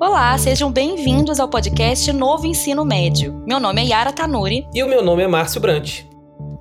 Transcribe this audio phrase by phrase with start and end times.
[0.00, 3.44] Olá, sejam bem-vindos ao podcast Novo Ensino Médio.
[3.46, 4.66] Meu nome é Yara Tanuri.
[4.72, 6.04] E o meu nome é Márcio Brant.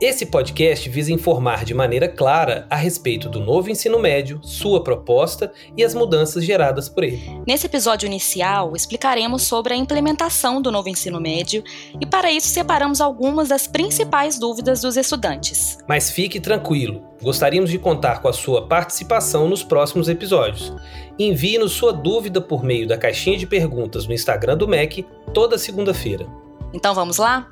[0.01, 5.51] Esse podcast visa informar de maneira clara a respeito do novo ensino médio, sua proposta
[5.75, 7.21] e as mudanças geradas por ele.
[7.45, 11.61] Nesse episódio inicial, explicaremos sobre a implementação do novo ensino médio
[11.99, 15.77] e, para isso, separamos algumas das principais dúvidas dos estudantes.
[15.85, 20.73] Mas fique tranquilo, gostaríamos de contar com a sua participação nos próximos episódios.
[21.19, 26.25] Envie-nos sua dúvida por meio da caixinha de perguntas no Instagram do MEC toda segunda-feira.
[26.73, 27.49] Então vamos lá?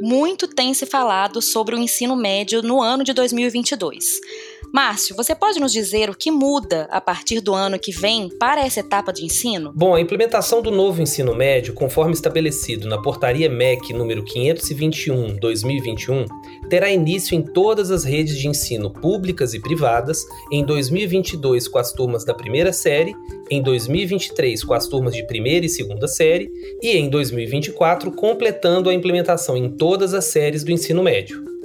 [0.00, 4.20] Muito tem se falado sobre o ensino médio no ano de 2022.
[4.76, 8.60] Márcio, você pode nos dizer o que muda a partir do ano que vem para
[8.60, 9.72] essa etapa de ensino?
[9.74, 16.26] Bom, a implementação do novo ensino médio, conforme estabelecido na Portaria MEC número 521/2021,
[16.68, 21.92] terá início em todas as redes de ensino públicas e privadas em 2022 com as
[21.92, 23.16] turmas da primeira série,
[23.50, 26.50] em 2023 com as turmas de primeira e segunda série
[26.82, 31.55] e em 2024 completando a implementação em todas as séries do ensino médio.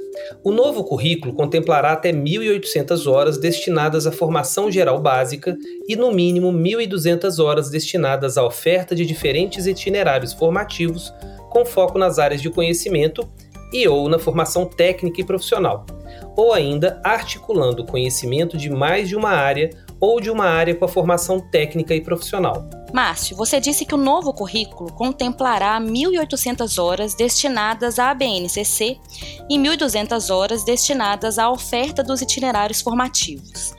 [0.43, 6.51] O novo currículo contemplará até 1.800 horas destinadas à formação geral básica e, no mínimo,
[6.51, 11.13] 1.200 horas destinadas à oferta de diferentes itinerários formativos
[11.49, 13.27] com foco nas áreas de conhecimento
[13.73, 15.85] e ou na formação técnica e profissional,
[16.35, 19.69] ou ainda articulando conhecimento de mais de uma área
[20.01, 22.67] ou de uma área com a formação técnica e profissional.
[22.91, 28.97] Márcio, você disse que o novo currículo contemplará 1.800 horas destinadas à BNCC
[29.49, 33.73] e 1.200 horas destinadas à oferta dos itinerários formativos.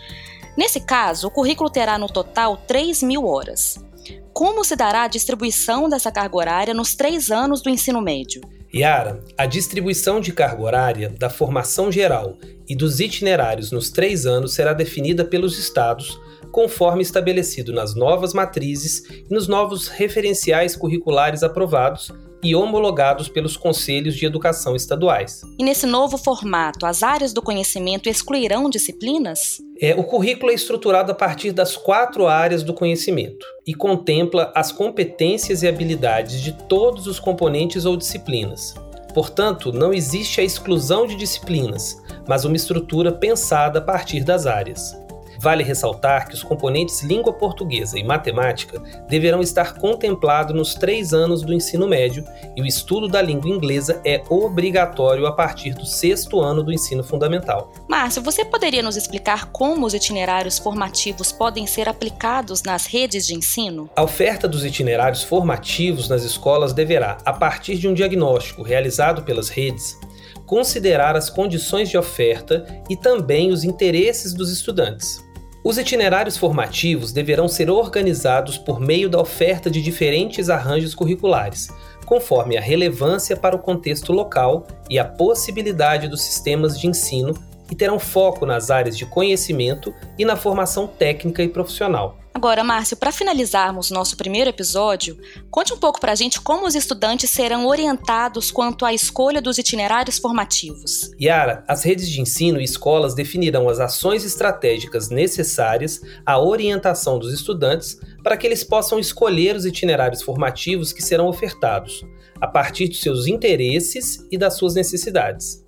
[0.56, 3.84] Nesse caso, o currículo terá no total 3.000 horas.
[4.32, 8.40] Como se dará a distribuição dessa carga horária nos três anos do ensino médio?
[8.74, 14.54] Yara, a distribuição de carga horária da formação geral e dos itinerários nos três anos
[14.54, 16.18] será definida pelos estados,
[16.50, 22.10] conforme estabelecido nas novas matrizes e nos novos referenciais curriculares aprovados
[22.42, 25.42] e homologados pelos conselhos de educação estaduais.
[25.58, 29.62] E nesse novo formato, as áreas do conhecimento excluirão disciplinas?
[29.80, 34.72] É, o currículo é estruturado a partir das quatro áreas do conhecimento e contempla as
[34.72, 38.74] competências e habilidades de todos os componentes ou disciplinas.
[39.14, 44.96] Portanto, não existe a exclusão de disciplinas, mas uma estrutura pensada a partir das áreas.
[45.42, 51.42] Vale ressaltar que os componentes língua portuguesa e matemática deverão estar contemplados nos três anos
[51.42, 56.40] do ensino médio e o estudo da língua inglesa é obrigatório a partir do sexto
[56.40, 57.72] ano do ensino fundamental.
[57.88, 63.34] Márcio, você poderia nos explicar como os itinerários formativos podem ser aplicados nas redes de
[63.34, 63.90] ensino?
[63.96, 69.48] A oferta dos itinerários formativos nas escolas deverá, a partir de um diagnóstico realizado pelas
[69.48, 69.98] redes,
[70.46, 75.31] considerar as condições de oferta e também os interesses dos estudantes.
[75.64, 81.68] Os itinerários formativos deverão ser organizados por meio da oferta de diferentes arranjos curriculares,
[82.04, 87.32] conforme a relevância para o contexto local e a possibilidade dos sistemas de ensino
[87.70, 92.18] e terão foco nas áreas de conhecimento e na formação técnica e profissional.
[92.34, 95.18] Agora, Márcio, para finalizarmos nosso primeiro episódio,
[95.50, 99.58] conte um pouco para a gente como os estudantes serão orientados quanto à escolha dos
[99.58, 101.10] itinerários formativos.
[101.20, 107.32] Yara, as redes de ensino e escolas definirão as ações estratégicas necessárias à orientação dos
[107.32, 112.04] estudantes para que eles possam escolher os itinerários formativos que serão ofertados,
[112.40, 115.61] a partir dos seus interesses e das suas necessidades.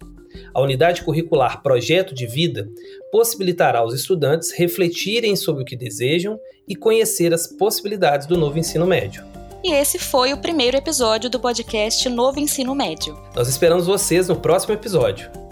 [0.52, 2.68] A unidade curricular Projeto de Vida
[3.10, 8.86] possibilitará aos estudantes refletirem sobre o que desejam e conhecer as possibilidades do novo ensino
[8.86, 9.24] médio.
[9.62, 13.18] E esse foi o primeiro episódio do podcast Novo Ensino Médio.
[13.34, 15.43] Nós esperamos vocês no próximo episódio.